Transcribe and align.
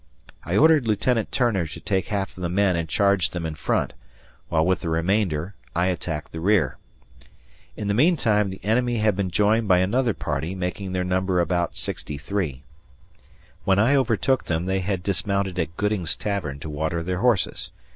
I 0.43 0.57
ordered 0.57 0.87
Lieutenant 0.87 1.31
Turner 1.31 1.67
to 1.67 1.79
take 1.79 2.07
half 2.07 2.35
of 2.35 2.41
the 2.41 2.49
men 2.49 2.75
and 2.75 2.89
charge 2.89 3.29
them 3.29 3.45
in 3.45 3.53
front, 3.53 3.93
while 4.49 4.65
with 4.65 4.79
the 4.79 4.89
remainder 4.89 5.53
I 5.75 5.89
attacked 5.89 6.31
their 6.31 6.41
rear. 6.41 6.77
In 7.77 7.87
the 7.87 7.93
meantime 7.93 8.49
the 8.49 8.63
enemy 8.65 8.97
had 8.97 9.15
been 9.15 9.29
joined 9.29 9.67
by 9.67 9.77
another 9.77 10.15
party, 10.15 10.55
making 10.55 10.93
their 10.93 11.03
number 11.03 11.39
about 11.39 11.77
63. 11.77 12.63
When 13.63 13.77
I 13.77 13.95
overtook 13.95 14.45
them 14.45 14.65
they 14.65 14.79
had 14.79 15.03
dismounted 15.03 15.59
at 15.59 15.77
Gooding's 15.77 16.15
Tavern 16.15 16.59
to 16.61 16.69
water 16.71 17.03
their 17.03 17.19
horses. 17.19 17.69